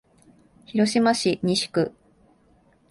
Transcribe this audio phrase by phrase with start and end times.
[0.65, 1.93] 広島市西区